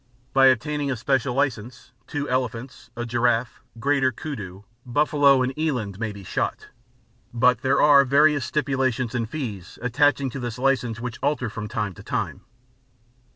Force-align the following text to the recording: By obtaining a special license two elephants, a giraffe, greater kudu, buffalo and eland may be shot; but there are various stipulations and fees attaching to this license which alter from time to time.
By 0.33 0.47
obtaining 0.47 0.89
a 0.89 0.95
special 0.95 1.35
license 1.35 1.91
two 2.07 2.27
elephants, 2.27 2.89
a 2.97 3.05
giraffe, 3.05 3.61
greater 3.79 4.11
kudu, 4.11 4.63
buffalo 4.83 5.43
and 5.43 5.55
eland 5.55 5.99
may 5.99 6.11
be 6.11 6.23
shot; 6.23 6.69
but 7.31 7.61
there 7.61 7.79
are 7.79 8.03
various 8.03 8.43
stipulations 8.43 9.13
and 9.13 9.29
fees 9.29 9.77
attaching 9.79 10.31
to 10.31 10.39
this 10.39 10.57
license 10.57 10.99
which 10.99 11.19
alter 11.21 11.51
from 11.51 11.67
time 11.67 11.93
to 11.93 12.01
time. 12.01 12.41